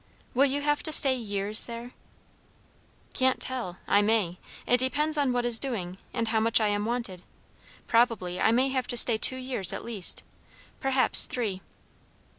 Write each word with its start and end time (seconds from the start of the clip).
"Will 0.33 0.45
you 0.47 0.61
have 0.61 0.81
to 0.81 0.91
stay 0.91 1.15
years 1.15 1.67
there?" 1.67 1.91
"Can't 3.13 3.39
tell. 3.39 3.77
I 3.87 4.01
may. 4.01 4.39
It 4.65 4.79
depends 4.79 5.15
on 5.15 5.31
what 5.31 5.45
is 5.45 5.59
doing, 5.59 5.99
and 6.11 6.29
how 6.29 6.39
much 6.39 6.59
I 6.59 6.69
am 6.69 6.85
wanted. 6.85 7.21
Probably 7.85 8.41
I 8.41 8.49
may 8.51 8.69
have 8.69 8.87
to 8.87 8.97
stay 8.97 9.19
two 9.19 9.37
years 9.37 9.73
at 9.73 9.85
least; 9.85 10.23
perhaps 10.79 11.27
three." 11.27 11.61